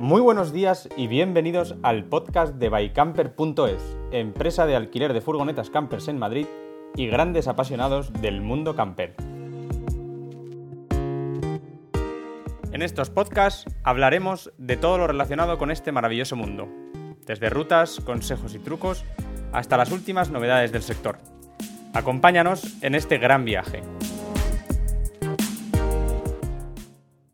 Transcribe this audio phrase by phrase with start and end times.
[0.00, 6.08] Muy buenos días y bienvenidos al podcast de bycamper.es, empresa de alquiler de furgonetas campers
[6.08, 6.46] en Madrid
[6.96, 9.14] y grandes apasionados del mundo camper.
[12.72, 16.66] En estos podcasts hablaremos de todo lo relacionado con este maravilloso mundo,
[17.26, 19.04] desde rutas, consejos y trucos
[19.52, 21.18] hasta las últimas novedades del sector.
[21.92, 23.82] Acompáñanos en este gran viaje.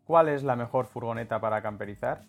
[0.02, 2.24] ¿Cuál es la mejor furgoneta para camperizar?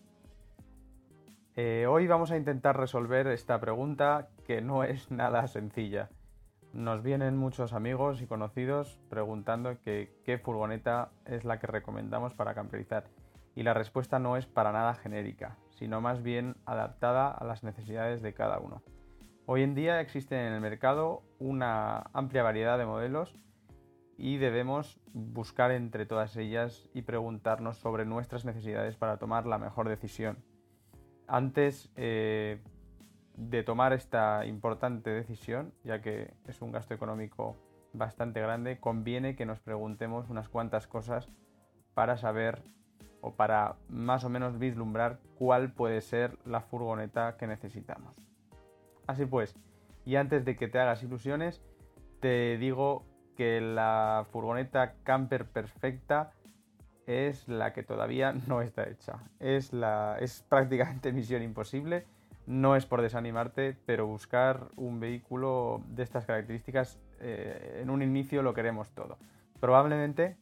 [1.60, 6.12] Eh, hoy vamos a intentar resolver esta pregunta que no es nada sencilla.
[6.72, 13.06] Nos vienen muchos amigos y conocidos preguntando qué furgoneta es la que recomendamos para camperizar.
[13.56, 18.22] Y la respuesta no es para nada genérica, sino más bien adaptada a las necesidades
[18.22, 18.84] de cada uno.
[19.48, 23.34] Hoy en día existen en el mercado una amplia variedad de modelos
[24.16, 29.90] y debemos buscar entre todas ellas y preguntarnos sobre nuestras necesidades para tomar la mejor
[29.90, 30.38] decisión
[31.28, 32.60] antes eh,
[33.36, 37.56] de tomar esta importante decisión, ya que es un gasto económico
[37.94, 41.30] bastante grande, conviene que nos preguntemos unas cuantas cosas
[41.94, 42.64] para saber
[43.22, 48.16] o para más o menos vislumbrar cuál puede ser la furgoneta que necesitamos.
[49.08, 49.56] Así pues,
[50.06, 51.62] y antes de que te hagas ilusiones,
[52.20, 56.32] te digo que la furgoneta camper perfecta
[57.08, 59.20] es la que todavía no está hecha.
[59.40, 62.06] Es, la, es prácticamente misión imposible.
[62.46, 68.44] No es por desanimarte, pero buscar un vehículo de estas características eh, en un inicio
[68.44, 69.18] lo queremos todo.
[69.60, 70.38] Probablemente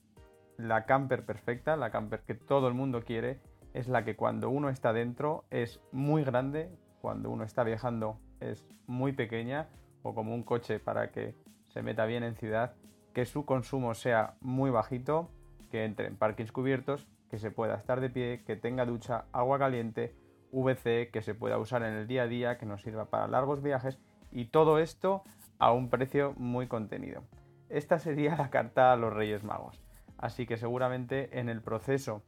[0.57, 3.39] la camper perfecta, la camper que todo el mundo quiere,
[3.73, 6.69] es la que cuando uno está dentro es muy grande,
[7.01, 9.67] cuando uno está viajando es muy pequeña
[10.03, 12.73] o como un coche para que se meta bien en ciudad,
[13.13, 15.29] que su consumo sea muy bajito
[15.75, 19.59] que entre en parkings cubiertos, que se pueda estar de pie, que tenga ducha, agua
[19.59, 20.15] caliente,
[20.53, 23.61] VC, que se pueda usar en el día a día, que nos sirva para largos
[23.61, 23.99] viajes
[24.31, 25.23] y todo esto
[25.59, 27.23] a un precio muy contenido.
[27.67, 29.83] Esta sería la carta a los Reyes Magos.
[30.17, 32.23] Así que seguramente en el proceso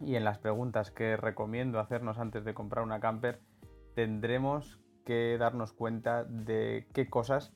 [0.00, 3.40] y en las preguntas que recomiendo hacernos antes de comprar una camper
[3.94, 7.52] tendremos que darnos cuenta de qué cosas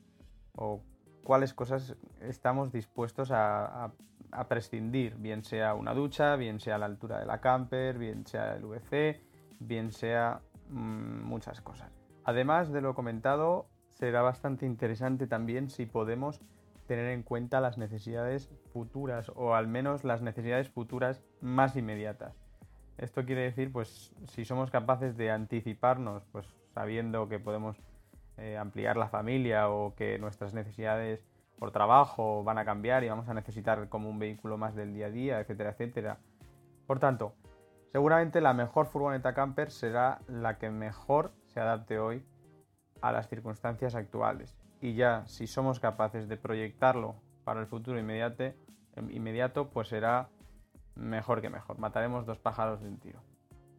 [0.54, 0.80] o
[1.24, 3.92] cuáles cosas estamos dispuestos a,
[4.48, 8.64] prescindir, bien sea una ducha, bien sea la altura de la camper, bien sea el
[8.64, 9.20] VC,
[9.60, 11.90] bien sea mm, muchas cosas.
[12.24, 16.40] Además de lo comentado, será bastante interesante también si podemos
[16.86, 22.34] tener en cuenta las necesidades futuras o al menos las necesidades futuras más inmediatas.
[22.96, 27.76] Esto quiere decir, pues, si somos capaces de anticiparnos, pues sabiendo que podemos
[28.38, 31.27] eh, ampliar la familia o que nuestras necesidades
[31.58, 35.06] por trabajo van a cambiar y vamos a necesitar como un vehículo más del día
[35.06, 36.18] a día, etcétera, etcétera.
[36.86, 37.34] Por tanto,
[37.92, 42.24] seguramente la mejor furgoneta camper será la que mejor se adapte hoy
[43.00, 44.56] a las circunstancias actuales.
[44.80, 48.44] Y ya si somos capaces de proyectarlo para el futuro inmediato,
[49.10, 50.28] inmediato pues será
[50.94, 51.78] mejor que mejor.
[51.78, 53.20] Mataremos dos pájaros de un tiro.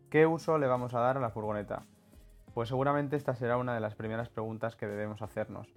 [0.09, 1.83] ¿Qué uso le vamos a dar a la furgoneta?
[2.53, 5.67] Pues seguramente esta será una de las primeras preguntas que debemos hacernos,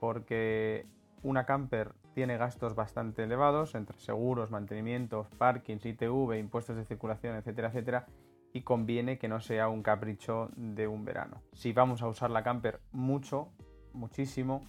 [0.00, 0.86] porque
[1.22, 7.68] una camper tiene gastos bastante elevados entre seguros, mantenimientos, parkings, ITV, impuestos de circulación, etcétera,
[7.68, 8.06] etcétera,
[8.52, 11.42] y conviene que no sea un capricho de un verano.
[11.52, 13.48] Si vamos a usar la camper mucho,
[13.92, 14.62] muchísimo,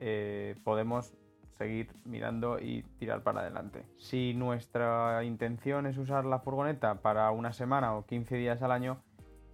[0.00, 1.14] eh, podemos
[1.56, 3.84] seguir mirando y tirar para adelante.
[3.96, 9.02] Si nuestra intención es usar la furgoneta para una semana o 15 días al año,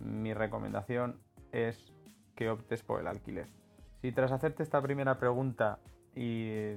[0.00, 1.20] mi recomendación
[1.52, 1.94] es
[2.34, 3.46] que optes por el alquiler.
[4.02, 5.78] Si tras hacerte esta primera pregunta
[6.14, 6.74] y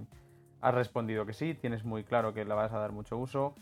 [0.62, 3.56] has respondido que sí, tienes muy claro que la vas a dar mucho uso,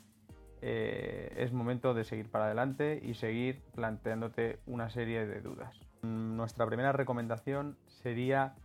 [0.61, 5.79] eh, es momento de seguir para adelante y seguir planteándote una serie de dudas.
[6.01, 8.55] Nuestra primera recomendación sería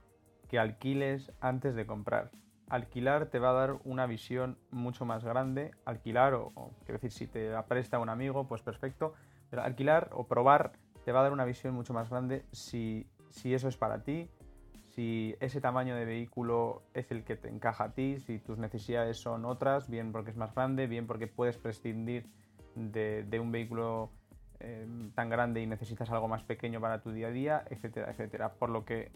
[0.48, 2.30] que alquiles antes de comprar.
[2.68, 5.72] Alquilar te va a dar una visión mucho más grande.
[5.84, 6.52] Alquilar, o,
[6.84, 9.14] quiero decir, si te la presta un amigo, pues perfecto.
[9.50, 10.72] Pero alquilar o probar
[11.04, 13.06] te va a dar una visión mucho más grande si,
[13.44, 14.28] eso es para ti,
[15.00, 19.16] si ese tamaño de vehículo es el que te encaja a ti, si tus necesidades
[19.16, 22.26] son otras, bien porque es más grande, bien porque puedes prescindir
[22.74, 24.10] de, un vehículo
[24.58, 28.52] eh, tan grande y necesitas algo más pequeño para tu día a día, etcétera, etcétera.
[28.52, 29.10] Por lo que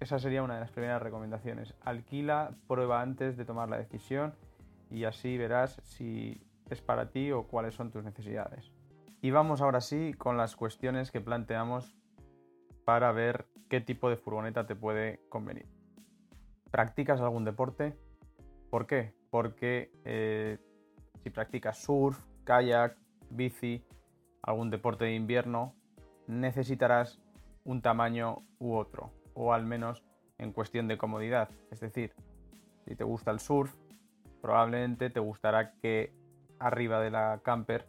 [0.00, 1.74] esa sería una de las primeras recomendaciones.
[1.84, 4.32] Alquila, prueba antes de tomar la decisión
[4.90, 6.40] y así verás si
[6.70, 8.72] es para ti o cuáles son tus necesidades.
[9.20, 11.97] Y vamos ahora sí con las cuestiones que planteamos
[12.88, 15.66] para ver qué tipo de furgoneta te puede convenir.
[16.70, 17.98] ¿Practicas algún deporte?
[18.70, 19.12] ¿Por qué?
[19.28, 20.56] Porque eh,
[21.22, 22.96] si practicas surf, kayak,
[23.28, 23.84] bici,
[24.40, 25.74] algún deporte de invierno,
[26.28, 27.20] necesitarás
[27.62, 30.02] un tamaño u otro, o al menos
[30.38, 31.50] en cuestión de comodidad.
[31.70, 32.14] Es decir,
[32.86, 33.74] si te gusta el surf,
[34.40, 36.14] probablemente te gustará que
[36.58, 37.86] arriba de la camper,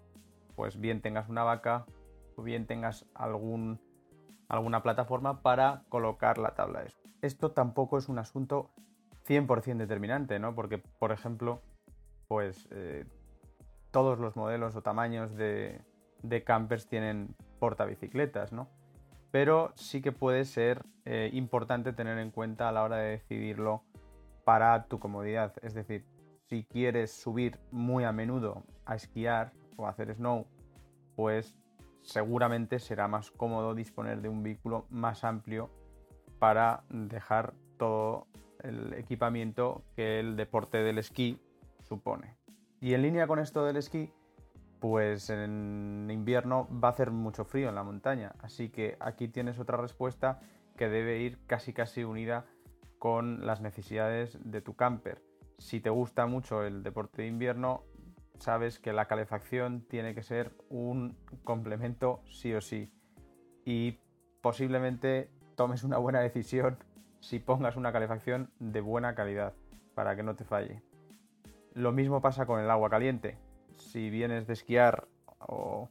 [0.57, 1.85] pues bien tengas una vaca
[2.35, 3.79] o bien tengas algún,
[4.49, 6.83] alguna plataforma para colocar la tabla.
[7.21, 8.71] Esto tampoco es un asunto
[9.27, 10.55] 100% determinante, ¿no?
[10.55, 11.61] Porque, por ejemplo,
[12.27, 13.05] pues eh,
[13.91, 15.81] todos los modelos o tamaños de,
[16.23, 18.67] de campers tienen portabicicletas, ¿no?
[19.31, 23.83] Pero sí que puede ser eh, importante tener en cuenta a la hora de decidirlo
[24.43, 25.53] para tu comodidad.
[25.61, 26.05] Es decir,
[26.47, 30.47] si quieres subir muy a menudo a esquiar o a hacer snow,
[31.15, 31.55] pues
[32.01, 35.69] seguramente será más cómodo disponer de un vehículo más amplio
[36.39, 38.27] para dejar todo
[38.61, 41.39] el equipamiento que el deporte del esquí
[41.81, 42.35] supone.
[42.81, 44.11] Y en línea con esto del esquí,
[44.79, 49.59] pues en invierno va a hacer mucho frío en la montaña, así que aquí tienes
[49.59, 50.39] otra respuesta
[50.77, 52.45] que debe ir casi casi unida
[52.97, 55.21] con las necesidades de tu camper.
[55.57, 57.83] Si te gusta mucho el deporte de invierno,
[58.39, 62.91] sabes que la calefacción tiene que ser un complemento sí o sí.
[63.65, 64.00] Y
[64.41, 66.77] posiblemente tomes una buena decisión
[67.19, 69.53] si pongas una calefacción de buena calidad
[69.94, 70.81] para que no te falle.
[71.74, 73.38] Lo mismo pasa con el agua caliente.
[73.75, 75.07] Si vienes de esquiar
[75.39, 75.89] o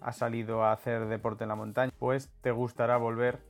[0.00, 3.40] has salido a hacer deporte en la montaña, pues te gustará volver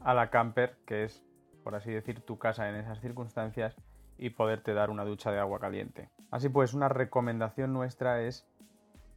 [0.00, 1.24] a la camper, que es,
[1.64, 3.76] por así decir, tu casa en esas circunstancias,
[4.18, 6.10] y poderte dar una ducha de agua caliente.
[6.30, 8.46] Así pues, una recomendación nuestra es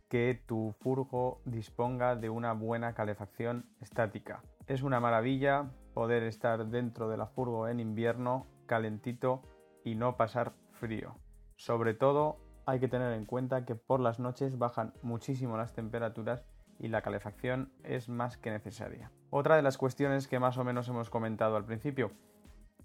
[0.10, 4.42] que tu furgo disponga de una buena calefacción estática.
[4.68, 9.42] Es una maravilla poder estar dentro de la furgo en invierno calentito
[9.84, 11.16] y no pasar frío.
[11.56, 16.46] Sobre todo hay que tener en cuenta que por las noches bajan muchísimo las temperaturas
[16.80, 19.12] y la calefacción es más que necesaria.
[19.30, 22.12] Otra de las cuestiones que más o menos hemos comentado al principio,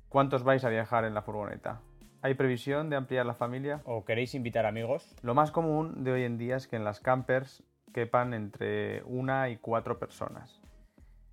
[0.08, 1.80] ¿cuántos vais a viajar en la furgoneta?
[2.24, 3.82] ¿Hay previsión de ampliar la familia?
[3.84, 5.14] ¿O queréis invitar amigos?
[5.20, 7.62] Lo más común de hoy en día es que en las campers
[7.92, 10.62] quepan entre una y cuatro personas.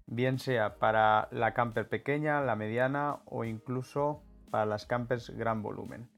[0.06, 6.10] Bien sea para la camper pequeña, la mediana o incluso para las campers gran volumen.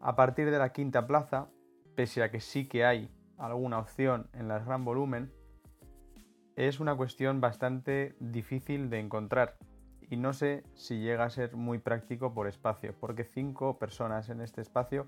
[0.00, 1.48] A partir de la quinta plaza,
[1.94, 5.30] pese a que sí que hay alguna opción en las gran volumen,
[6.56, 9.58] es una cuestión bastante difícil de encontrar
[10.12, 14.42] y no sé si llega a ser muy práctico por espacio, porque cinco personas en
[14.42, 15.06] este espacio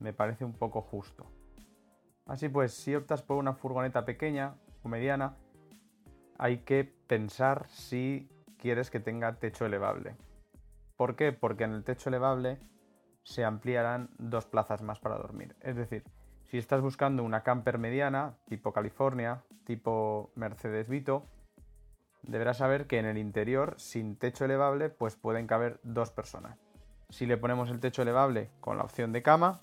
[0.00, 1.24] me parece un poco justo.
[2.26, 5.36] Así pues, si optas por una furgoneta pequeña o mediana,
[6.36, 10.16] hay que pensar si quieres que tenga techo elevable.
[10.96, 11.30] ¿Por qué?
[11.32, 12.58] Porque en el techo elevable
[13.22, 15.54] se ampliarán dos plazas más para dormir.
[15.60, 16.02] Es decir,
[16.46, 21.24] si estás buscando una camper mediana, tipo California, tipo Mercedes Vito,
[22.22, 26.58] deberás saber que en el interior, sin techo elevable, pues pueden caber dos personas.
[27.08, 29.60] Si le ponemos el techo elevable con la opción de cama,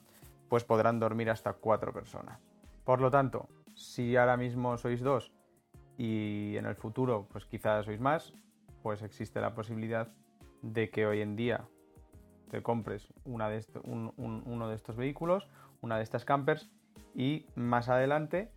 [0.50, 2.40] pues podrán dormir hasta cuatro personas.
[2.84, 5.32] Por lo tanto, si ahora mismo sois dos
[5.98, 8.34] y en el futuro, pues quizás sois más,
[8.82, 10.10] pues existe la posibilidad
[10.62, 11.68] de que hoy en día
[12.50, 15.48] te compres uno de estos vehículos,
[15.82, 16.70] una de estas campers
[17.14, 18.52] y más adelante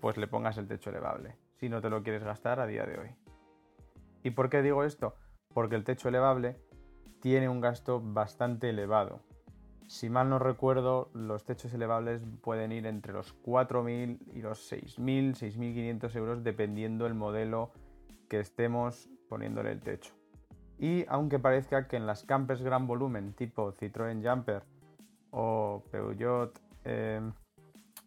[0.00, 2.98] pues le pongas el techo elevable, si no te lo quieres gastar a día de
[2.98, 3.25] hoy.
[4.26, 5.14] ¿Y por qué digo esto?
[5.54, 6.56] Porque el techo elevable
[7.20, 9.20] tiene un gasto bastante elevado.
[9.86, 15.36] Si mal no recuerdo, los techos elevables pueden ir entre los 4.000 y los 6.000,
[15.36, 17.70] 6.500 euros dependiendo el modelo
[18.28, 20.12] que estemos poniéndole el techo.
[20.76, 24.64] Y aunque parezca que en las campers gran volumen tipo Citroën Jumper
[25.30, 27.20] o Peugeot eh,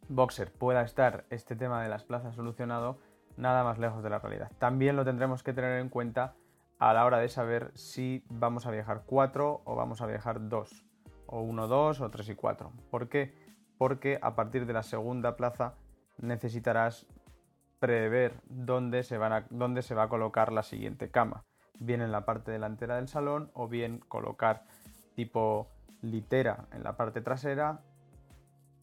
[0.10, 2.98] Boxer pueda estar este tema de las plazas solucionado,
[3.40, 4.52] nada más lejos de la realidad.
[4.60, 6.36] También lo tendremos que tener en cuenta
[6.78, 10.86] a la hora de saber si vamos a viajar 4 o vamos a viajar 2,
[11.28, 12.72] o 1, 2 o 3 y 4.
[12.92, 13.34] ¿Por qué?
[13.78, 15.76] Porque a partir de la segunda plaza
[16.18, 17.08] necesitarás
[17.80, 19.18] prever dónde se,
[19.50, 21.46] dónde se va a colocar la siguiente cama.
[21.80, 24.66] Bien en la parte delantera del salón o bien colocar
[25.16, 25.70] tipo
[26.02, 27.82] litera en la parte trasera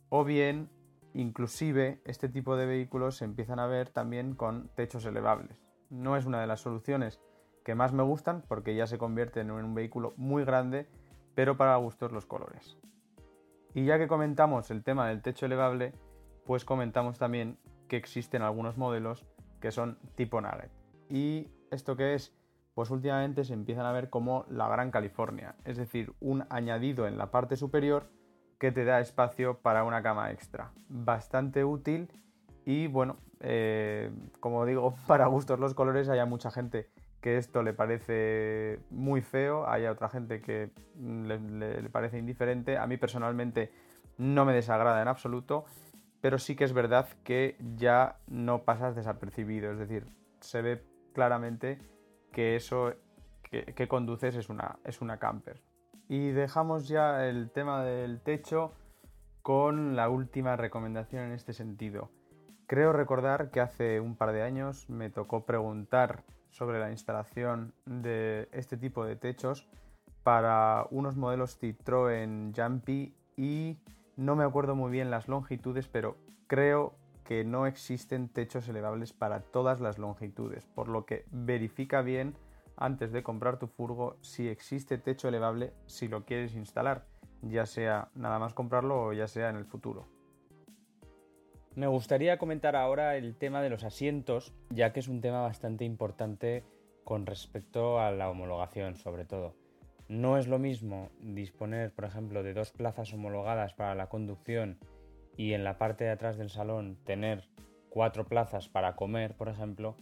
[0.08, 0.70] o bien
[1.16, 5.64] Inclusive este tipo de vehículos se empiezan a ver también con techos elevables.
[5.88, 7.22] No es una de las soluciones
[7.64, 10.86] que más me gustan porque ya se convierte en un vehículo muy grande,
[11.34, 12.76] pero para gustos los colores.
[13.72, 15.94] Y ya que comentamos el tema del techo elevable,
[16.44, 17.58] pues comentamos también
[17.88, 19.24] que existen algunos modelos
[19.58, 20.70] que son tipo Nugget.
[21.08, 22.36] ¿Y esto qué es?
[22.74, 27.16] Pues últimamente se empiezan a ver como la Gran California, es decir, un añadido en
[27.16, 28.10] la parte superior
[28.58, 30.72] que te da espacio para una cama extra.
[30.88, 32.08] Bastante útil
[32.64, 34.10] y bueno, eh,
[34.40, 36.88] como digo, para gustos los colores, hay mucha gente
[37.20, 42.78] que esto le parece muy feo, hay otra gente que le, parece indiferente.
[42.78, 43.72] A mí personalmente
[44.16, 45.64] no me desagrada en absoluto,
[46.20, 50.06] pero sí que es verdad que ya no pasas desapercibido, es decir,
[50.40, 51.78] se ve claramente
[52.32, 52.94] que eso
[53.42, 55.60] que, conduces es una, es una camper.
[56.08, 58.72] Y dejamos ya el tema del techo
[59.42, 62.10] con la última recomendación en este sentido.
[62.66, 68.48] Creo recordar que hace un par de años me tocó preguntar sobre la instalación de
[68.52, 69.68] este tipo de techos
[70.22, 73.78] para unos modelos Citroën Jumpy y
[74.16, 76.94] no me acuerdo muy bien las longitudes, pero creo
[77.24, 82.34] que no existen techos elevables para todas las longitudes, por lo que verifica bien
[82.76, 87.06] antes de comprar tu furgo si existe techo elevable si lo quieres instalar,
[87.42, 90.06] ya sea nada más comprarlo o ya sea en el futuro.
[91.74, 95.84] Me gustaría comentar ahora el tema de los asientos, ya que es un tema bastante
[95.84, 96.64] importante
[97.04, 99.54] con respecto a la homologación, sobre todo.
[100.08, 104.78] No es lo mismo disponer, por ejemplo, de dos plazas homologadas para la conducción
[105.36, 107.48] y en la parte de atrás del salón tener
[107.90, 109.96] cuatro plazas para comer, por ejemplo,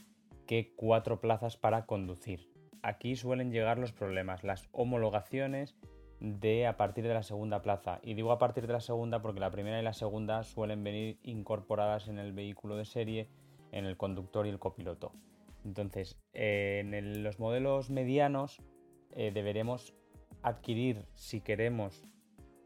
[0.47, 2.54] que cuatro plazas para conducir.
[2.85, 5.75] Aquí suelen llegar los problemas, las homologaciones
[6.21, 7.99] de a partir de la segunda plaza.
[8.03, 11.19] Y digo a partir de la segunda porque la primera y la segunda suelen venir
[11.23, 13.31] incorporadas en el vehículo de serie,
[13.73, 15.13] en el conductor y el copiloto.
[15.65, 18.61] Entonces, en los modelos medianos
[19.13, 19.95] eh, deberemos
[20.43, 22.03] adquirir, si queremos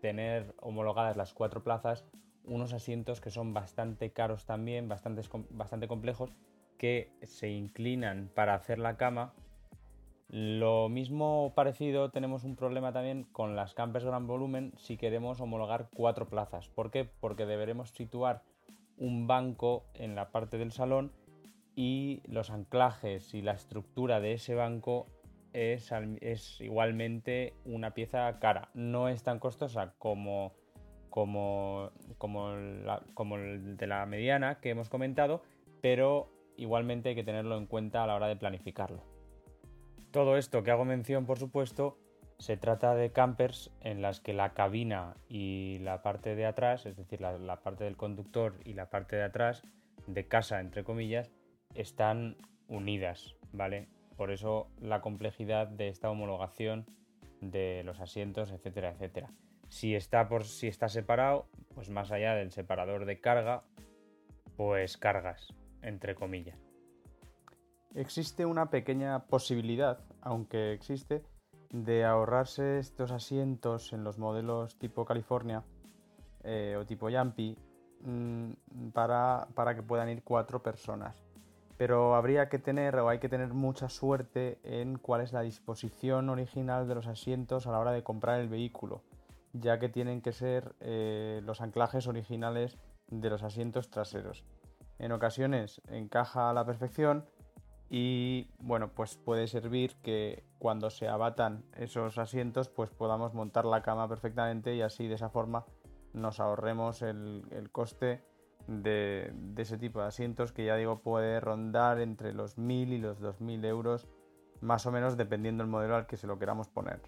[0.01, 2.05] tener homologadas las cuatro plazas,
[2.43, 6.33] unos asientos que son bastante caros también, bastante, bastante complejos,
[6.77, 9.33] que se inclinan para hacer la cama
[10.29, 15.89] lo mismo parecido tenemos un problema también con las campers gran volumen si queremos homologar
[15.95, 16.69] cuatro plazas.
[16.69, 17.05] ¿Por qué?
[17.05, 18.43] Porque deberemos situar
[18.99, 21.13] un banco en la parte del salón
[21.75, 25.07] y los anclajes y la estructura de ese banco
[25.55, 28.69] es, igualmente una pieza cara.
[28.75, 30.53] No es tan costosa como,
[31.09, 32.53] como, como,
[33.15, 35.43] como el de la mediana que hemos comentado,
[35.81, 39.03] pero igualmente hay que tenerlo en cuenta a la hora de planificarlo.
[40.11, 41.99] Todo esto que hago mención, por supuesto,
[42.39, 46.97] se trata de campers en las que la cabina y la parte de atrás, es
[46.97, 49.63] decir, la, parte del conductor y la parte de atrás,
[50.07, 51.31] de casa, entre comillas,
[51.75, 52.37] están
[52.69, 53.89] unidas, ¿vale?
[54.17, 56.87] Por eso la complejidad de esta homologación
[57.41, 59.31] de los asientos, etcétera, etcétera.
[59.69, 63.65] Si está, por, si está separado, pues más allá del separador de carga,
[64.57, 66.68] pues cargas, entre comillas
[67.95, 71.23] existe una pequeña posibilidad, aunque existe,
[71.71, 75.65] de ahorrarse estos asientos en los modelos tipo California
[76.43, 77.57] eh, o tipo Yampi
[78.03, 78.53] mm,
[78.93, 81.23] para, para, que puedan ir cuatro personas.
[81.77, 86.29] Pero habría que tener o hay que tener mucha suerte en cuál es la disposición
[86.29, 89.03] original de los asientos a la hora de comprar el vehículo,
[89.53, 92.79] ya que tienen que ser eh, los anclajes originales
[93.11, 94.45] de los asientos traseros.
[94.99, 97.25] En ocasiones encaja a la perfección,
[97.91, 103.83] y bueno pues puede servir que cuando se abatan esos asientos pues podamos montar la
[103.83, 105.65] cama perfectamente y así de esa forma
[106.13, 108.23] nos ahorremos el, coste
[108.67, 113.21] de, ese tipo de asientos que ya digo puede rondar entre los 1000 y los
[113.21, 114.07] 2000 euros
[114.61, 117.01] más o menos dependiendo del modelo al que se lo queramos poner.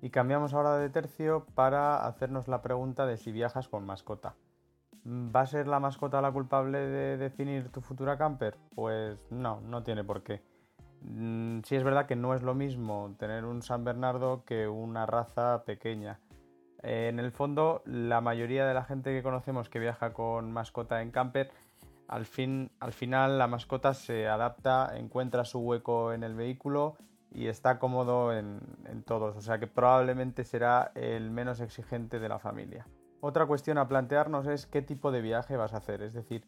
[0.00, 4.34] Y cambiamos ahora de tercio para hacernos la pregunta de si viajas con mascota.
[5.04, 8.56] ¿Va a ser la mascota la culpable de definir tu futura camper?
[8.74, 10.42] Pues no, no tiene por qué.
[11.00, 15.04] Mm, sí es verdad que no es lo mismo tener un San Bernardo que una
[15.06, 16.20] raza pequeña.
[16.82, 21.10] En el fondo, la mayoría de la gente que conocemos que viaja con mascota en
[21.10, 21.50] camper,
[22.06, 26.96] al, fin, al final la mascota se adapta, encuentra su hueco en el vehículo
[27.32, 28.60] y está cómodo en
[29.04, 29.36] todos.
[29.36, 32.86] O sea que probablemente será el menos exigente de la familia.
[33.24, 36.44] Otra cuestión a plantearnos es qué tipo de viaje vas a hacer, es decir,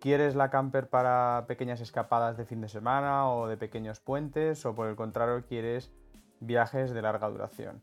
[0.00, 4.74] ¿quieres la camper para pequeñas escapadas de fin de semana o de pequeños puentes o
[4.74, 5.92] por el contrario quieres
[6.40, 7.82] viajes de larga duración?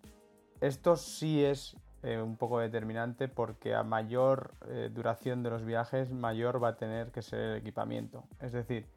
[0.61, 6.11] Esto sí es eh, un poco determinante porque a mayor eh, duración de los viajes,
[6.11, 8.23] mayor va a tener que ser el equipamiento.
[8.39, 8.87] Es decir,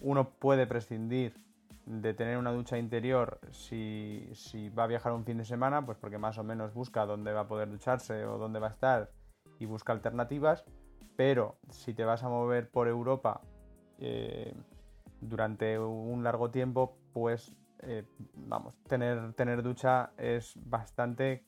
[0.00, 1.34] uno puede prescindir
[1.86, 4.28] de tener una ducha interior si,
[4.76, 7.42] va a viajar un fin de semana, pues porque más o menos busca dónde va
[7.42, 9.10] a poder ducharse o dónde va a estar
[9.58, 10.64] y busca alternativas,
[11.16, 13.40] pero si te vas a mover por Europa
[13.98, 14.52] eh,
[15.20, 21.46] durante un largo tiempo, pues eh, vamos, tener, tener ducha es bastante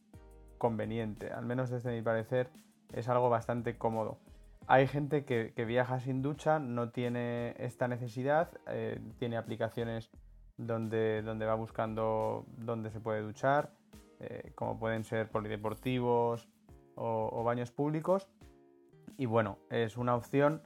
[0.56, 2.50] conveniente, al menos desde mi parecer
[2.92, 4.18] es algo bastante cómodo.
[4.66, 10.10] Hay gente que, viaja sin ducha, no tiene esta necesidad, eh, tiene aplicaciones
[10.58, 13.70] donde, donde va buscando dónde se puede duchar,
[14.20, 16.48] eh, como pueden ser polideportivos
[16.96, 18.28] o, baños públicos.
[19.16, 20.62] Y bueno, es una opción,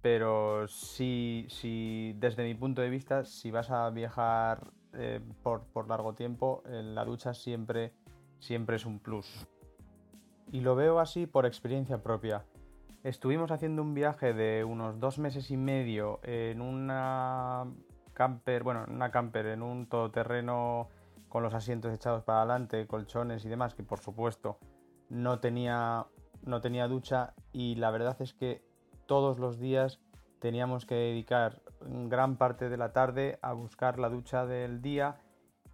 [0.00, 5.88] pero si, si desde mi punto de vista, si vas a viajar eh, por, por,
[5.88, 7.92] largo tiempo, la ducha siempre,
[8.38, 9.46] siempre es un plus.
[10.50, 12.44] Y lo veo así por experiencia propia.
[13.02, 17.66] Estuvimos haciendo un viaje de unos dos meses y medio en una
[18.20, 20.90] camper, bueno, en una camper, en un todoterreno
[21.30, 24.58] con los asientos echados para adelante, colchones y demás, que por supuesto
[25.08, 26.04] no tenía,
[26.42, 28.62] no tenía ducha y la verdad es que
[29.06, 30.00] todos los días
[30.38, 35.16] teníamos que dedicar gran parte de la tarde a buscar la ducha del día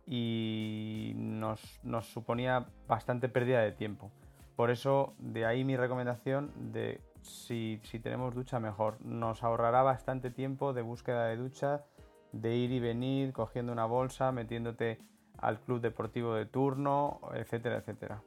[0.06, 4.12] y nos, nos suponía bastante pérdida de tiempo.
[4.54, 8.98] Por eso, de ahí mi recomendación de si, tenemos ducha mejor.
[9.04, 11.84] Nos ahorrará bastante tiempo de búsqueda de ducha,
[12.32, 14.98] de ir y venir, cogiendo una bolsa, metiéndote
[15.38, 18.22] al club deportivo de turno, etcétera, etcétera.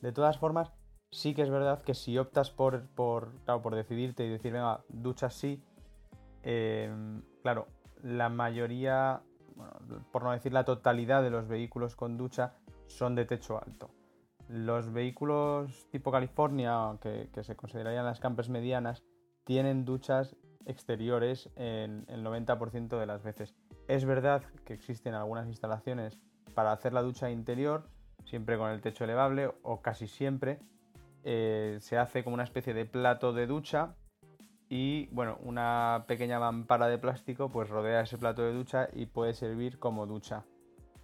[0.00, 0.72] De todas formas,
[1.10, 5.30] sí que es verdad que si optas por, por, por decidirte y decir, venga, ducha
[5.30, 5.62] sí,
[6.42, 7.68] em, claro,
[8.02, 9.22] la mayoría,
[10.12, 12.54] por no decir la totalidad de los vehículos con ducha
[12.86, 13.90] son de techo alto.
[14.48, 19.04] Los vehículos tipo California, que, se considerarían las campers medianas,
[19.44, 23.54] tienen duchas exteriores en el 90% de las veces.
[23.88, 26.18] Es verdad que existen algunas instalaciones
[26.54, 27.88] para hacer la ducha interior,
[28.24, 30.58] siempre con el techo elevable o casi siempre.
[31.24, 33.94] Eh, se hace como una especie de plato de ducha
[34.68, 39.34] y bueno, una pequeña mampara de plástico pues rodea ese plato de ducha y puede
[39.34, 40.44] servir como ducha.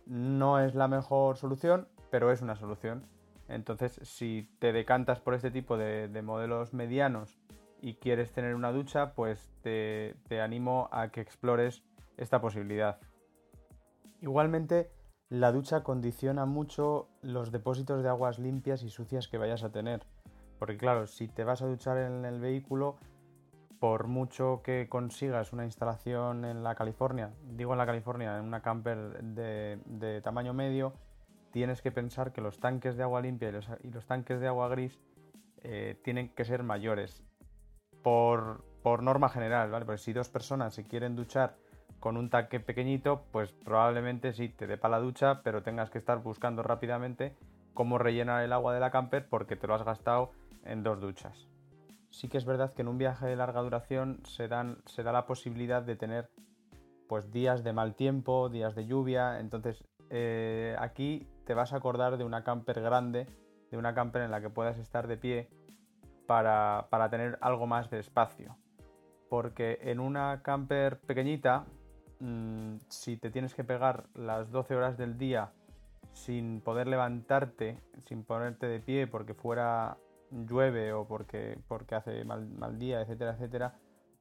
[0.06, 3.06] No es la mejor solución, pero es una solución.
[3.48, 7.39] Entonces, si te decantas por este tipo de, modelos medianos
[7.80, 11.82] y quieres tener una ducha, pues te, animo a que explores
[12.16, 12.98] esta posibilidad.
[14.20, 14.90] Igualmente,
[15.28, 20.04] la ducha condiciona mucho los depósitos de aguas limpias y sucias que vayas a tener.
[20.58, 22.96] Porque claro, si te vas a duchar en el vehículo,
[23.78, 28.60] por mucho que consigas una instalación en la California, digo en la California, en una
[28.60, 30.92] camper de tamaño medio,
[31.50, 35.00] tienes que pensar que los tanques de agua limpia y los, tanques de agua gris
[35.62, 37.24] eh, tienen que ser mayores.
[38.02, 38.64] Por,
[39.02, 39.84] norma general, ¿vale?
[39.84, 41.56] Porque si dos personas se quieren duchar
[41.98, 45.98] con un tanque pequeñito, pues probablemente sí te dé para la ducha, pero tengas que
[45.98, 47.36] estar buscando rápidamente
[47.74, 50.30] cómo rellenar el agua de la camper porque te lo has gastado
[50.64, 51.48] en dos duchas.
[52.10, 54.64] Sí que es verdad que en un viaje de larga duración se, da
[54.96, 56.30] la posibilidad de tener
[57.08, 62.16] pues días de mal tiempo, días de lluvia, entonces eh, aquí te vas a acordar
[62.16, 63.26] de una camper grande,
[63.70, 65.48] de una camper en la que puedas estar de pie
[66.30, 68.56] para, tener algo más de espacio.
[69.28, 71.66] Porque en una camper pequeñita,
[72.20, 75.50] mm, si te tienes que pegar las 12 horas del día
[76.12, 79.98] sin poder levantarte, sin ponerte de pie porque fuera
[80.30, 83.74] llueve o porque, porque hace mal, mal día, etcétera, etcétera,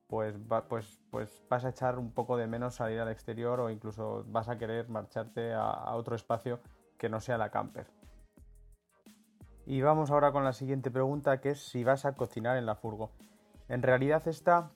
[0.08, 0.36] pues,
[0.68, 4.50] pues, pues vas a echar un poco de menos salir al exterior o incluso vas
[4.50, 6.60] a querer marcharte a otro espacio
[6.98, 7.99] que no sea la camper.
[9.70, 12.74] Y vamos ahora con la siguiente pregunta que es si vas a cocinar en la
[12.74, 13.12] furgo.
[13.68, 14.72] En realidad esta,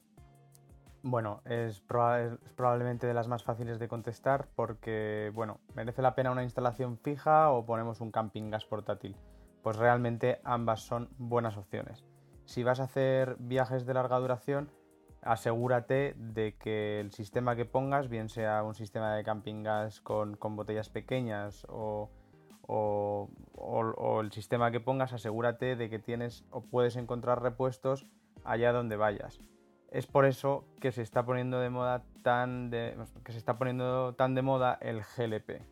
[1.02, 6.44] bueno, es, probablemente de las más fáciles de contestar porque, bueno, merece la pena una
[6.44, 9.16] instalación fija o ponemos un camping gas portátil.
[9.64, 12.04] Pues realmente ambas son buenas opciones.
[12.44, 14.70] Si vas a hacer viajes de larga duración,
[15.22, 20.38] asegúrate de que el sistema que pongas, bien sea un sistema de camping gas con,
[20.40, 22.12] botellas pequeñas o,
[22.68, 28.06] el sistema que pongas, asegúrate de que tienes o puedes encontrar repuestos
[28.44, 29.40] allá donde vayas.
[29.90, 34.14] Es por eso que se está poniendo de moda tan de, que se está poniendo
[34.14, 35.62] tan de moda el GLP.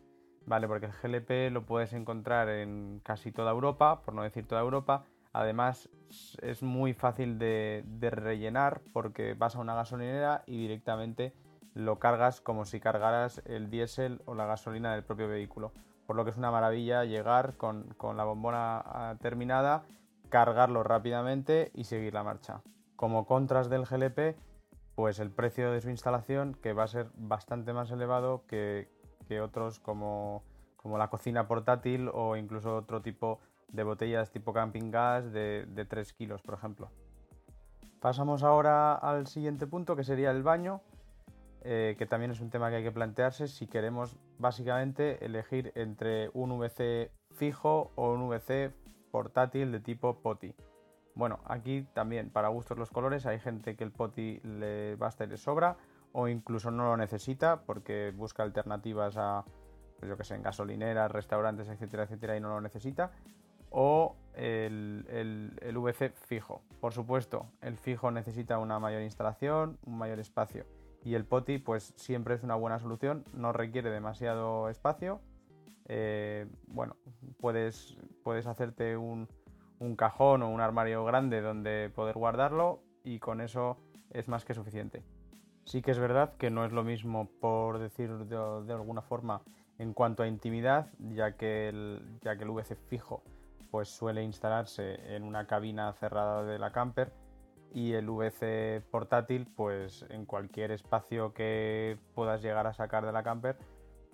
[0.45, 4.61] Vale, porque el GLP lo puedes encontrar en casi toda Europa, por no decir toda
[4.61, 5.89] Europa, Además
[6.43, 11.33] es muy fácil de, rellenar porque vas a una gasolinera y directamente
[11.73, 15.73] lo cargas como si cargaras el diésel o la gasolina del propio vehículo.
[16.05, 19.83] Por lo que es una maravilla llegar con, la bombona ah, terminada,
[20.29, 22.61] cargarlo rápidamente y seguir la marcha.
[22.95, 24.37] Como contras del GLP,
[24.95, 28.89] pues el precio de su instalación que va a ser bastante más elevado que,
[29.41, 30.43] otros como,
[30.75, 33.39] como la cocina portátil o incluso otro tipo
[33.73, 36.91] de botellas tipo camping gas de, 3 kilos, por ejemplo.
[37.99, 40.81] Pasamos ahora al siguiente punto, que sería el baño,
[41.61, 46.29] eh, que también es un tema que hay que plantearse si queremos básicamente elegir entre
[46.33, 48.71] un VC fijo o un VC
[49.09, 50.53] portátil de tipo POTI.
[51.15, 55.27] Bueno, aquí también para gustos los colores hay gente que el poti le basta y
[55.27, 55.77] le sobra
[56.11, 59.45] o incluso no lo necesita porque busca alternativas a,
[59.99, 63.11] pues que en gasolineras, restaurantes, etcétera, etcétera y no lo necesita.
[63.69, 65.05] O el,
[65.61, 66.61] el VC fijo.
[66.81, 70.65] Por supuesto, el fijo necesita una mayor instalación, un mayor espacio
[71.03, 75.21] y el poti pues siempre es una buena solución, no requiere demasiado espacio.
[75.85, 76.95] Eh, bueno,
[77.39, 79.27] puedes, puedes hacerte un,
[79.97, 83.77] cajón o un armario grande donde poder guardarlo y con eso
[84.11, 85.03] es más que suficiente.
[85.65, 89.41] Sí que es verdad que no es lo mismo, por decir de, de alguna forma,
[89.79, 93.23] en cuanto a intimidad, ya que el, ya que el VC fijo
[93.71, 97.11] pues suele instalarse en una cabina cerrada de la camper
[97.73, 103.23] y el VC portátil, pues en cualquier espacio que puedas llegar a sacar de la
[103.23, 103.57] camper,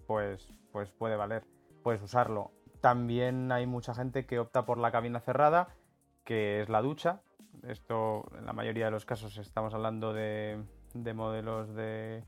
[0.07, 1.43] pues, pues puede valer,
[1.83, 2.51] puedes usarlo.
[2.81, 5.75] También hay mucha gente que opta por la cabina cerrada,
[6.23, 7.21] que es la ducha.
[7.63, 12.23] Esto en la mayoría de los casos estamos hablando de, de modelos de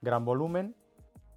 [0.00, 0.74] gran volumen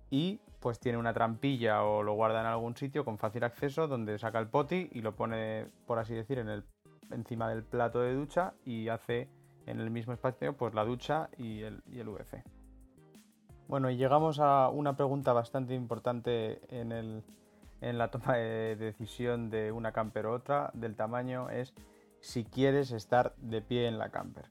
[0.10, 4.18] y pues tiene una trampilla o lo guarda en algún sitio con fácil acceso donde
[4.18, 6.64] saca el poti y lo pone, por así decir, en el
[7.12, 9.30] encima del plato de ducha y hace
[9.66, 12.44] en el mismo espacio pues la ducha y el, y el VC.
[13.68, 17.24] Bueno, y llegamos a una pregunta bastante importante en, el,
[17.82, 21.74] en la toma de decisión de una camper u otra, del tamaño, es
[22.20, 24.50] si quieres estar de pie en la camper.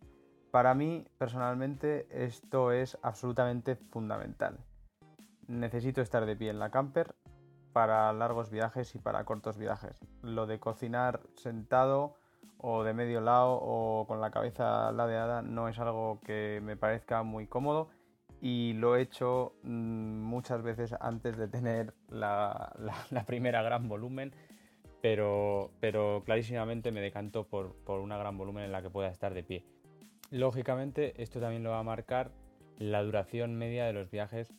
[0.51, 4.59] Para mí, personalmente, esto es absolutamente fundamental.
[5.47, 7.15] Necesito estar de pie en la camper
[7.73, 9.99] para largos viajes y para cortos viajes.
[10.21, 12.17] Lo de cocinar sentado
[12.59, 17.23] o de medio lado o con la cabeza ladeada no es algo que me parezca
[17.23, 17.89] muy cómodo
[18.43, 24.35] y lo he hecho mm, muchas veces antes de tener la, primera gran volumen,
[25.01, 29.33] pero, pero clarísimamente me decanto por, por, una gran volumen en la que pueda estar
[29.33, 29.65] de pie.
[30.31, 32.33] Lógicamente esto también lo va a marcar
[32.79, 34.53] la duración media de los viajes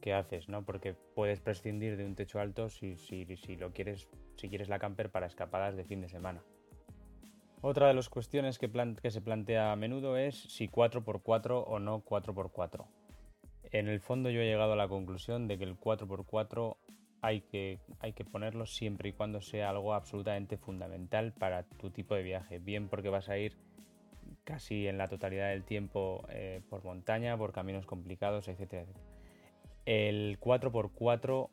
[0.00, 0.64] que haces, ¿no?
[0.64, 4.80] Porque puedes prescindir de un techo alto si, si, si lo quieres, si quieres la
[4.80, 6.42] camper para escapadas de fin de semana.
[7.64, 8.68] Otra de las cuestiones que,
[9.10, 12.84] se plantea a menudo es si 4x4 o no 4x4.
[13.70, 16.76] En el fondo yo he llegado a la conclusión de que el 4x4
[17.20, 22.16] hay que, hay que ponerlo siempre y cuando sea algo absolutamente fundamental para tu tipo
[22.16, 22.58] de viaje.
[22.58, 23.56] Bien porque vas a ir
[24.42, 28.88] casi en la totalidad del tiempo eh, por montaña, por caminos complicados, etc.
[29.86, 31.48] El 4x4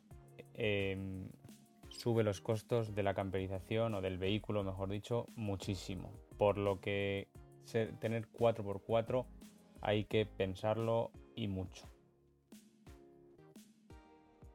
[1.90, 6.12] sube los costos de la camperización o del vehículo, mejor dicho, muchísimo.
[6.38, 7.28] Por lo que
[8.00, 9.26] tener 4x4
[9.82, 11.86] hay que pensarlo y mucho.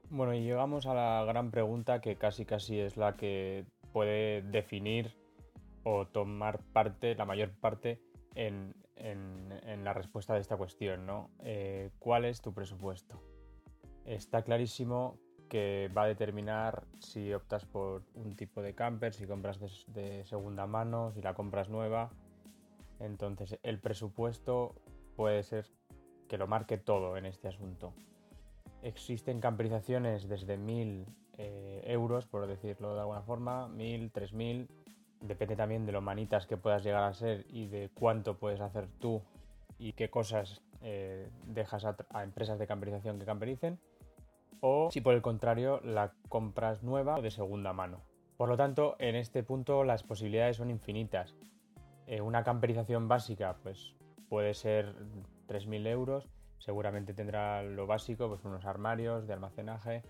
[0.10, 5.18] Bueno, y llegamos a la gran pregunta que casi casi es la que puede definir
[5.84, 8.02] o tomar parte, la mayor parte,
[8.36, 8.74] en,
[9.84, 11.30] la respuesta de esta cuestión, ¿no?
[11.44, 13.22] Eh, ¿Cuál es tu presupuesto?
[14.06, 15.20] Está clarísimo
[15.56, 20.68] que va a determinar si optas por un tipo de camper, si compras de, segunda
[20.68, 22.10] mano, si la compras nueva.
[23.00, 24.76] Entonces el presupuesto
[25.16, 25.72] puede ser
[26.28, 27.94] que lo marque todo en este asunto.
[28.82, 31.06] Existen camperizaciones desde 1000
[31.38, 34.68] eh, euros, por decirlo de alguna forma, 1000, 3000.
[35.22, 38.90] Depende también de lo manitas que puedas llegar a ser y de cuánto puedes hacer
[39.00, 39.22] tú
[39.80, 43.80] y qué cosas eh, dejas a, a empresas de camperización que campericen
[44.62, 48.02] o si por el contrario la compras nueva o de segunda mano.
[48.38, 51.36] Por lo tanto, en este punto las posibilidades son infinitas.
[52.08, 53.96] Eh, una camperización básica pues
[54.30, 54.96] puede ser
[55.48, 60.04] 3.000 euros, seguramente tendrá lo básico, pues unos armarios de almacenaje.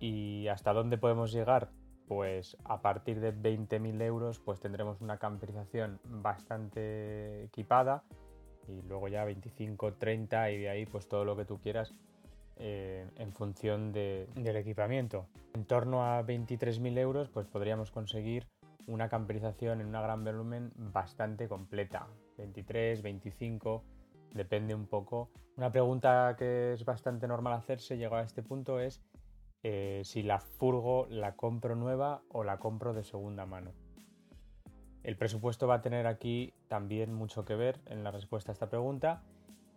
[0.00, 1.70] ¿Y hasta dónde podemos llegar?
[2.08, 8.02] Pues a partir de 20.000 euros pues tendremos una camperización bastante equipada
[8.68, 11.94] y luego ya 25, 30 y de ahí pues todo lo que tú quieras
[12.56, 15.26] eh, en función del equipamiento.
[15.54, 18.46] En torno a 23.000 euros pues podríamos conseguir
[18.86, 22.06] una camperización en una gran volumen bastante completa.
[22.38, 23.84] 23, 25,
[24.32, 25.30] depende un poco.
[25.56, 29.00] Una pregunta que es bastante normal hacerse llegado a este punto es
[29.62, 33.72] eh, si la furgo la compro nueva o la compro de segunda mano.
[35.02, 38.68] El presupuesto va a tener aquí también mucho que ver en la respuesta a esta
[38.68, 39.22] pregunta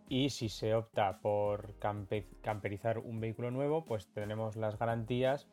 [0.08, 5.46] y si se opta por camperizar un vehículo nuevo, pues tenemos las garantías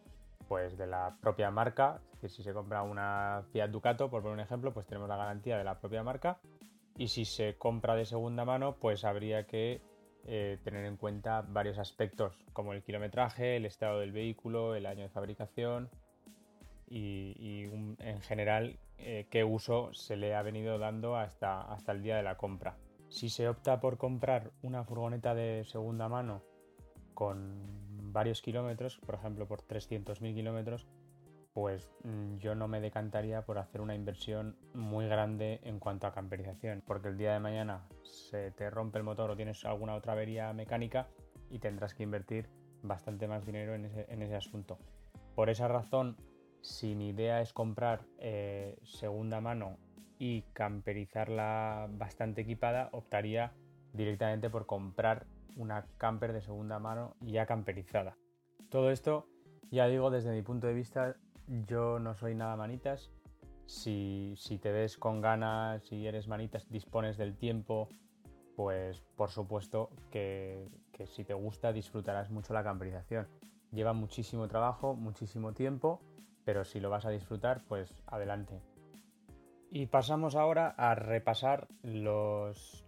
[0.48, 2.02] pues, de la propia marca.
[2.22, 5.58] que si se compra una Fiat Ducato, por poner un ejemplo, pues tenemos la garantía
[5.58, 6.40] de la propia marca.
[6.98, 9.82] Y si se compra de segunda mano, pues habría que
[10.24, 15.04] eh, tener en cuenta varios aspectos, como el kilometraje, el estado del vehículo, el año
[15.04, 15.90] de fabricación
[16.88, 17.64] y,
[18.00, 22.24] en general eh, qué uso se le ha venido dando hasta, hasta el día de
[22.24, 22.78] la compra.
[23.16, 26.44] Si se opta por comprar una furgoneta de segunda mano
[27.14, 30.86] con varios kilómetros, por ejemplo por 300.000 kilómetros,
[31.54, 36.14] pues mm, yo no me decantaría por hacer una inversión muy grande en cuanto a
[36.14, 40.12] camperización, porque el día de mañana se te rompe el motor o tienes alguna otra
[40.12, 41.08] avería mecánica
[41.50, 42.50] y tendrás que invertir
[42.84, 44.78] bastante más dinero en ese, asunto.
[45.36, 46.18] Por esa razón,
[46.60, 49.78] si mi idea es comprar eh, segunda mano
[50.20, 53.54] y camperizarla bastante equipada, optaría
[53.94, 55.26] directamente por comprar
[55.56, 58.18] una camper de segunda mano ya camperizada.
[58.70, 59.28] Todo esto,
[59.72, 61.16] ya digo, desde mi punto de vista,
[61.48, 63.12] yo no soy nada manitas.
[63.66, 67.90] Si, te ves con ganas, si eres manitas, dispones del tiempo,
[68.56, 73.28] pues por supuesto que, que si te gusta disfrutarás mucho la camperización.
[73.72, 76.00] Lleva muchísimo trabajo, muchísimo tiempo,
[76.46, 78.62] pero si lo vas a disfrutar, pues adelante.
[79.76, 82.86] Y pasamos ahora a repasar los,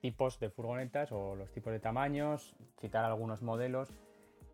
[0.00, 3.90] tipos de furgonetas o los tipos de tamaños, citar algunos modelos,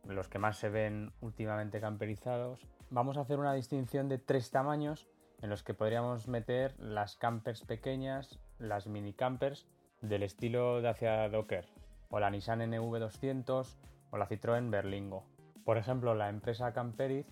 [0.04, 5.06] los que más se ven últimamente camperizados vamos a hacer una distinción de tres tamaños
[5.42, 9.68] en los que podríamos meter las campers pequeñas, las mini campers
[10.00, 11.68] del estilo Dacia Docker,
[12.10, 13.76] o la Nissan NV200
[14.10, 15.24] o la Citroën Berlingo.
[15.64, 17.28] Por ejemplo, la empresa Camperiz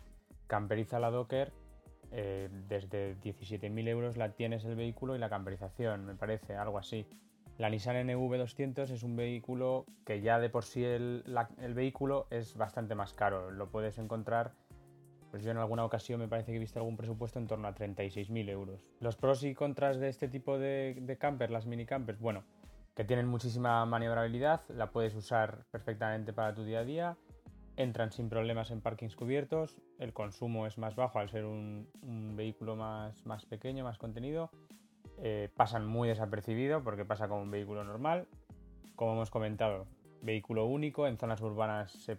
[0.47, 1.53] camperiza la Docker
[2.13, 7.07] eh, desde 17.000 euros la tienes el vehículo y la camperización, me parece, algo así.
[7.59, 11.25] La Nissan NV200 es un vehículo que ya de por sí el,
[11.75, 13.51] vehículo es bastante más caro.
[13.51, 14.53] Lo puedes encontrar
[15.31, 17.75] pues yo en alguna ocasión me parece que he visto algún presupuesto en torno a
[17.75, 18.85] 36.000 euros.
[19.01, 22.45] Los pros y contras de este tipo de, de campers, las mini campers, bueno,
[22.95, 27.17] que tienen muchísima maniobrabilidad, la puedes usar perfectamente para tu día a día,
[27.77, 31.89] entran sin problemas en parkings cubiertos, el consumo es más bajo al ser un,
[32.37, 34.51] vehículo más, más, pequeño, más contenido,
[35.19, 38.27] eh, pasan muy desapercibido porque pasa como un vehículo normal,
[38.97, 39.87] como hemos comentado,
[40.23, 42.19] vehículo único, en zonas urbanas se,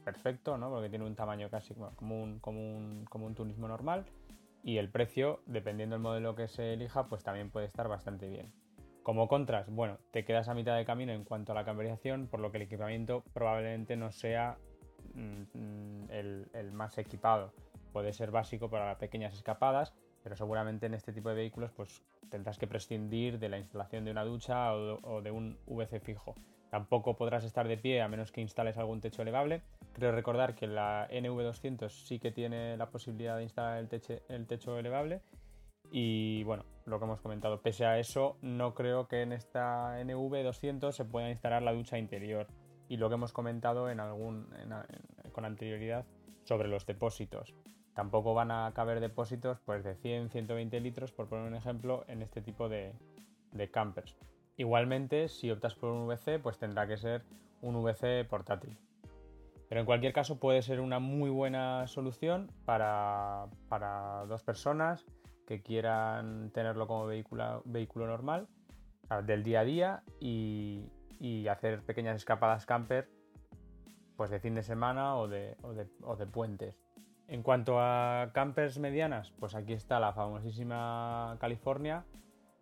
[0.00, 0.70] perfecto, ¿no?
[0.70, 4.04] porque tiene un tamaño casi como un, como un, turismo normal
[4.62, 8.52] y el precio, dependiendo del modelo que se elija, pues también puede estar bastante bien.
[9.02, 12.40] Como contras, bueno, te quedas a mitad de camino en cuanto a la camperización, por
[12.40, 14.58] lo que el equipamiento probablemente no sea
[15.14, 17.52] mm, el, más equipado.
[17.92, 22.58] Puede ser básico para pequeñas escapadas, pero seguramente en este tipo de vehículos pues tendrás
[22.58, 26.34] que prescindir de la instalación de una ducha o de un VC fijo.
[26.70, 29.62] Tampoco podrás estar de pie a menos que instales algún techo elevable.
[29.92, 34.78] Creo recordar que la NV200 sí que tiene la posibilidad de instalar el, el techo
[34.78, 35.20] elevable.
[35.90, 40.92] Y bueno, lo que hemos comentado, pese a eso, no creo que en esta NV200
[40.92, 42.46] se pueda instalar la ducha interior.
[42.90, 44.48] Y lo que hemos comentado en algún,
[45.32, 46.04] con anterioridad
[46.42, 47.54] sobre los depósitos.
[47.94, 52.42] Tampoco van a caber depósitos pues, de 100-120 litros, por poner un ejemplo, en este
[52.42, 52.92] tipo de,
[53.52, 54.16] de campers.
[54.56, 57.22] Igualmente, si optas por un VC, pues tendrá que ser
[57.62, 58.76] un VC portátil.
[59.68, 63.46] Pero en cualquier caso puede ser una muy buena solución para,
[64.26, 65.06] dos personas
[65.46, 68.48] que quieran tenerlo como vehículo, vehículo normal
[69.24, 70.90] del día a día y,
[71.48, 73.08] hacer pequeñas escapadas camper
[74.16, 75.56] pues de fin de semana o de,
[76.02, 76.78] o de puentes.
[77.26, 82.04] En cuanto a campers medianas, pues aquí está la famosísima California,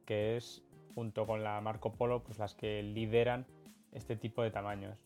[0.05, 0.63] que es
[0.95, 3.47] junto con la Marco Polo, pues las que lideran
[3.93, 4.99] este tipo de tamaños.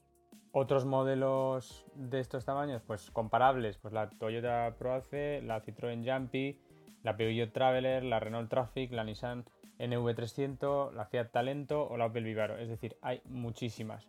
[0.51, 6.61] Otros modelos de estos tamaños, pues comparables, pues la Toyota Proace, la Citroën Jumpy,
[7.03, 9.45] la Peugeot Traveler, la Renault Traffic, la Nissan
[9.83, 12.57] NV300, la Fiat Talento o la Opel Vivaro.
[12.57, 14.09] Es decir, hay muchísimas.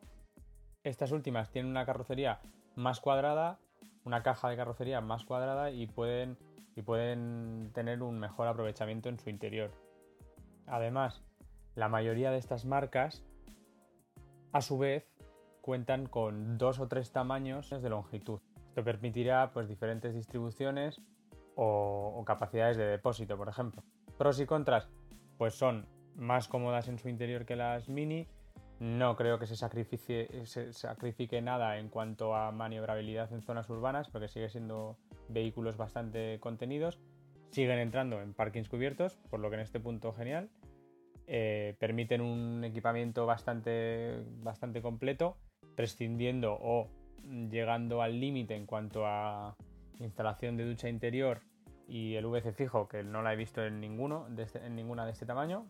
[0.83, 2.39] Estas últimas tienen una carrocería
[2.75, 3.59] más cuadrada,
[4.05, 6.37] una caja de carrocería más cuadrada y pueden,
[6.75, 9.71] y pueden tener un mejor aprovechamiento en su interior.
[10.67, 11.23] Además,
[11.75, 13.23] la mayoría de estas marcas,
[14.51, 15.09] a su vez,
[15.61, 18.39] cuentan con dos o tres tamaños de longitud.
[18.67, 21.01] Esto permitirá pues, diferentes distribuciones
[21.55, 23.83] o, capacidades de depósito, por ejemplo.
[24.17, 24.89] Pros y contras,
[25.37, 28.27] pues son más cómodas en su interior que las mini.
[28.79, 34.49] No creo que se sacrifique, nada en cuanto a maniobrabilidad en zonas urbanas, porque sigue
[34.49, 34.97] siendo
[35.29, 36.99] vehículos bastante contenidos.
[37.51, 40.49] Siguen entrando en parkings cubiertos, por lo que en este punto genial.
[41.27, 45.37] Eh, permiten un equipamiento bastante, bastante completo,
[45.75, 46.89] prescindiendo o
[47.49, 49.55] llegando al límite en cuanto a
[49.99, 51.41] instalación de ducha interior
[51.87, 55.11] y el VC fijo, que no la he visto en ninguno, este, en ninguna de
[55.11, 55.65] este tamaño,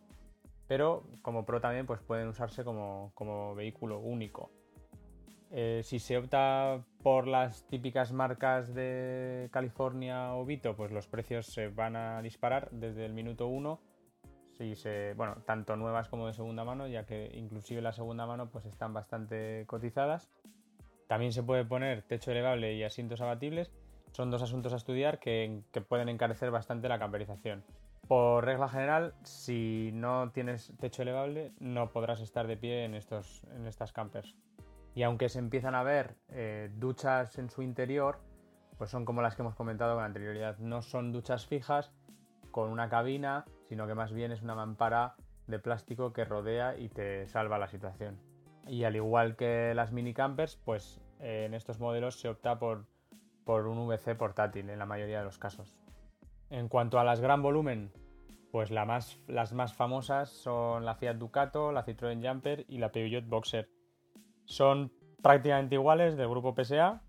[0.67, 4.51] pero como Pro también pues pueden usarse como, vehículo único.
[5.51, 11.45] Eh, si se opta por las típicas marcas de California o Vito, pues los precios
[11.45, 13.79] se van a disparar desde el minuto 1.
[14.57, 18.49] Si se, bueno, tanto nuevas como de segunda mano, ya que inclusive la segunda mano
[18.49, 20.31] pues están bastante cotizadas.
[21.07, 23.71] También se puede poner techo elevable y asientos abatibles.
[24.13, 27.63] Son dos asuntos a estudiar que, pueden encarecer bastante la camperización.
[28.07, 33.43] Por regla general, si no tienes techo elevable, no podrás estar de pie en, estos,
[33.55, 34.35] en estas campers.
[34.93, 38.19] Y aunque se empiezan a ver eh, duchas en su interior,
[38.77, 40.59] pues son como las que hemos comentado con anterioridad.
[40.59, 41.91] No son duchas fijas
[42.51, 45.15] con una cabina, sino que más bien es una mampara
[45.47, 48.19] de plástico que rodea y te salva la situación.
[48.67, 52.85] Y al igual que las mini campers, pues eh, en estos modelos se opta por,
[53.45, 55.75] por un VC portátil en la mayoría de los casos.
[56.49, 57.91] En cuanto a las gran volumen,
[58.51, 63.69] pues las más famosas son la Fiat Ducato, la Citroën Jumper y la Peugeot Boxer.
[64.45, 64.91] Son
[65.23, 67.01] prácticamente iguales del grupo PSA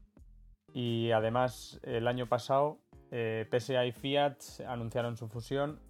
[0.73, 2.79] y además el año pasado
[3.11, 5.81] eh, PSA y Fiat anunciaron su fusión,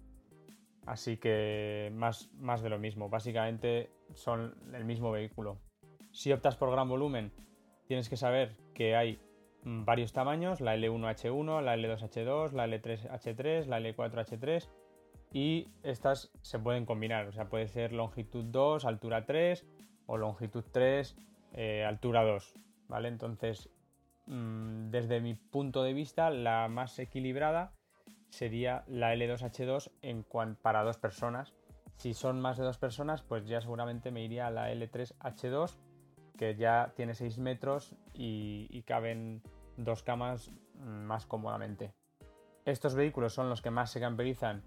[0.85, 3.09] así que más, más de lo mismo.
[3.09, 5.57] Básicamente son el mismo vehículo.
[6.11, 7.31] Si optas por gran volumen,
[7.87, 9.19] tienes que saber que hay
[9.65, 14.69] varios tamaños, la L1H1, la L2H2, la L3H3, la L4H3
[15.31, 19.65] y estas se pueden combinar, o sea, puede ser longitud 2, altura 3
[20.05, 21.17] o longitud 3,
[21.53, 22.53] eh, altura 2,
[22.87, 23.07] ¿vale?
[23.07, 23.69] Entonces,
[24.27, 27.73] mm, desde mi punto de vista, la más equilibrada
[28.29, 30.25] sería la L2H2 en
[30.61, 31.55] para dos personas.
[31.95, 35.77] Si son más de dos personas, pues ya seguramente me iría a la L3H2
[36.35, 39.41] que ya tiene 6 metros y, caben
[39.77, 41.93] dos camas más cómodamente.
[42.65, 44.63] Estos vehículos son los que más se camperizan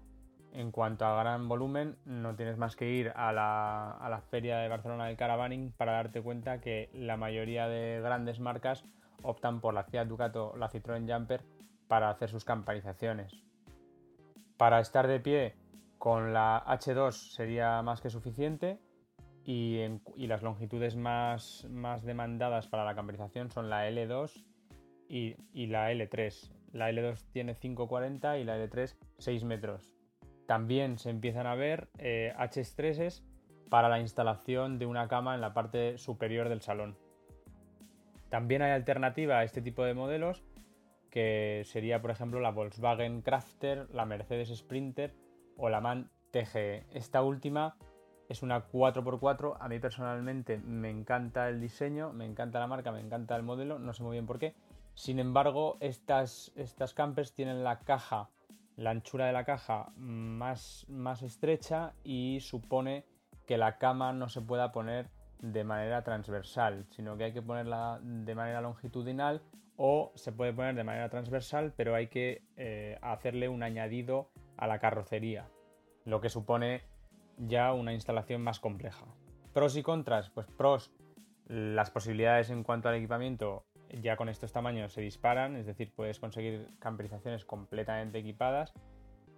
[0.53, 1.97] en cuanto a gran volumen.
[2.05, 5.93] No tienes más que ir a la, a la feria de Barcelona del Caravaning para
[5.93, 8.85] darte cuenta que la mayoría de grandes marcas
[9.21, 11.43] optan por la Fiat Ducato la Citroën Jumper
[11.87, 13.43] para hacer sus camperizaciones.
[14.57, 15.55] Para estar de pie
[15.97, 18.79] con la H2 sería más que suficiente
[19.43, 19.79] y,
[20.27, 24.45] las longitudes más, más, demandadas para la camperización son la L2
[25.09, 25.35] y,
[25.67, 26.51] la L3.
[26.71, 29.93] La L2 tiene 5,40 y la L3 6 metros.
[30.45, 33.23] También se empiezan a ver eh, H3s
[33.69, 36.95] para la instalación de una cama en la parte superior del salón.
[38.29, 40.43] También hay alternativa a este tipo de modelos
[41.09, 45.15] que sería por ejemplo la Volkswagen Crafter, la Mercedes Sprinter
[45.57, 46.85] o la MAN TGE.
[46.93, 47.75] Esta última
[48.27, 49.57] es una 4x4.
[49.59, 53.79] A mí personalmente me encanta el diseño, me encanta la marca, me encanta el modelo,
[53.79, 54.53] no sé muy bien por qué.
[54.99, 58.31] Sin embargo, estas, estas campers tienen la caja,
[58.75, 63.05] la anchura de la caja más, más estrecha y supone
[63.47, 65.09] que la cama no se pueda poner
[65.39, 69.41] de manera transversal, sino que hay que ponerla de manera longitudinal
[69.77, 74.67] o se puede poner de manera transversal, pero hay que eh, hacerle un añadido a
[74.67, 75.47] la carrocería,
[76.03, 76.81] lo que supone
[77.37, 79.05] ya una instalación más compleja.
[79.53, 80.91] Pros y contras, pues pros,
[81.45, 83.63] las posibilidades en cuanto al equipamiento
[84.01, 88.73] ya con estos tamaños se disparan, es decir, puedes conseguir camperizaciones completamente equipadas,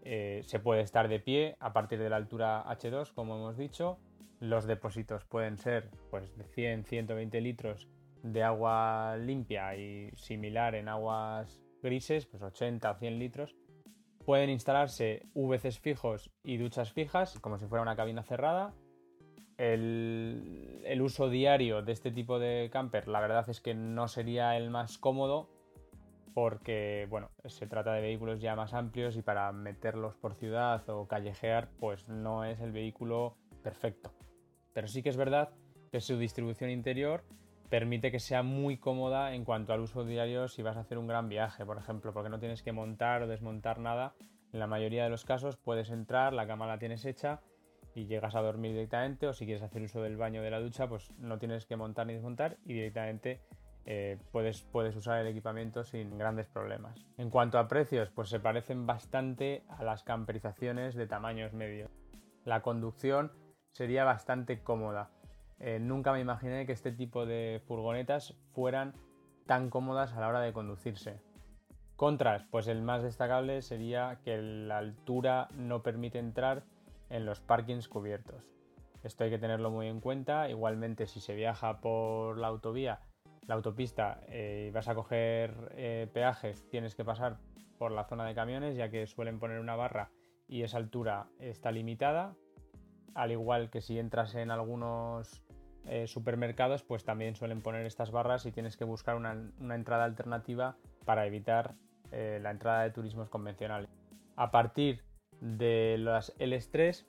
[0.03, 3.99] eh, se puede estar de pie a partir de la altura H2, como hemos dicho,
[4.39, 7.87] los depósitos pueden ser pues, de 100-120 litros
[8.23, 13.55] de agua limpia y similar en aguas grises, pues 80 o 100 litros,
[14.25, 18.73] Pueden instalarse VCs fijos y duchas fijas, como si fuera una cabina cerrada.
[19.61, 24.71] El, uso diario de este tipo de camper, la verdad es que no sería el
[24.71, 25.51] más cómodo,
[26.33, 31.07] porque bueno, se trata de vehículos ya más amplios y para meterlos por ciudad o
[31.07, 34.11] callejear, pues no es el vehículo perfecto.
[34.73, 35.49] Pero sí que es verdad
[35.91, 37.23] que su distribución interior
[37.69, 41.05] permite que sea muy cómoda en cuanto al uso diario si vas a hacer un
[41.05, 44.15] gran viaje, por ejemplo, porque no tienes que montar o desmontar nada.
[44.53, 47.41] En la mayoría de los casos puedes entrar, la cama la tienes hecha
[47.95, 50.87] y llegas a dormir directamente o si quieres hacer uso del baño de la ducha,
[50.87, 53.41] pues no tienes que montar ni desmontar y directamente
[53.85, 57.05] eh, puedes, puedes usar el equipamiento sin grandes problemas.
[57.17, 61.91] En cuanto a precios, pues se parecen bastante a las camperizaciones de tamaños medios.
[62.45, 63.31] La conducción
[63.71, 65.11] sería bastante cómoda
[65.63, 68.93] eh, nunca me imaginé que este tipo de furgonetas fueran
[69.45, 71.21] tan cómodas a la hora de conducirse.
[71.95, 76.63] Contras, pues el más destacable sería que la altura no permite entrar
[77.11, 78.49] en los parkings cubiertos.
[79.03, 80.49] Esto hay que tenerlo muy en cuenta.
[80.49, 83.01] Igualmente, si se viaja por la autovía,
[83.47, 87.37] la autopista eh, y vas a coger eh, peajes, tienes que pasar
[87.77, 90.11] por la zona de camiones, ya que suelen poner una barra
[90.47, 92.35] y esa altura está limitada.
[93.15, 95.43] Al igual que si entras en algunos
[95.85, 99.33] eh, supermercados pues también suelen poner estas barras y tienes que buscar una,
[99.73, 101.73] entrada alternativa para evitar
[102.11, 103.89] eh, la entrada de turismos convencionales.
[104.35, 105.03] A partir
[105.41, 107.05] de las L3,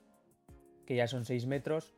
[0.85, 1.95] que ya son 6 metros,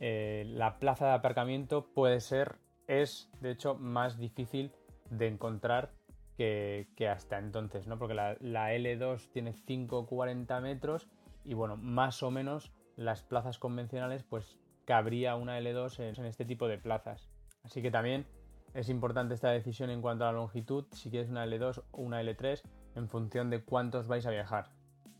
[0.00, 2.56] eh, la plaza de aparcamiento puede ser,
[2.86, 4.72] es de hecho más difícil
[5.10, 5.92] de encontrar
[6.36, 7.98] que, hasta entonces, ¿no?
[7.98, 11.08] Porque la, la L2 tiene 5,40 metros
[11.44, 16.68] y bueno, más o menos las plazas convencionales pues cabría una L2 en, este tipo
[16.68, 17.28] de plazas.
[17.62, 18.26] Así que también
[18.74, 22.22] es importante esta decisión en cuanto a la longitud, si quieres una L2 o una
[22.22, 22.62] L3,
[22.94, 24.70] en función de cuántos vais a viajar.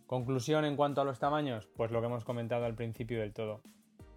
[0.07, 3.61] Conclusión en cuanto a los tamaños, pues lo que hemos comentado al principio del todo.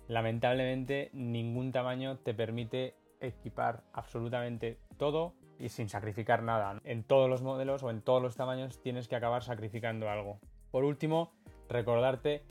[0.07, 6.79] Lamentablemente ningún tamaño te permite equipar absolutamente todo y sin sacrificar nada.
[6.83, 10.39] En todos los modelos o en todos los tamaños tienes que acabar sacrificando algo.
[10.69, 11.31] Por último,
[11.67, 12.43] recordarte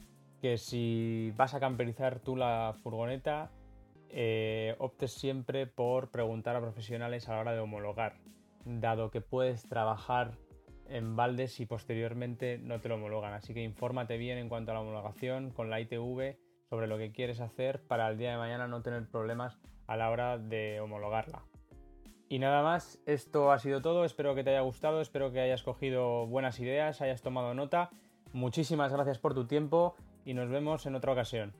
[0.42, 3.52] que si vas a camperizar tú la furgoneta,
[4.08, 8.16] eh, optes siempre por preguntar a profesionales a la hora de homologar,
[8.64, 10.32] dado que puedes trabajar
[10.88, 13.34] en baldes y posteriormente no te lo homologan.
[13.34, 16.36] Así que infórmate bien en cuanto a la homologación con la ITV
[16.68, 20.10] sobre lo que quieres hacer para el día de mañana no tener problemas a la
[20.10, 21.42] hora de homologarla.
[22.28, 25.62] Y nada más, esto ha sido todo, espero que te haya gustado, espero que hayas
[25.62, 27.88] cogido buenas ideas, hayas tomado nota.
[28.34, 31.54] Muchísimas gracias por tu tiempo y nos vemos en otra ocasión.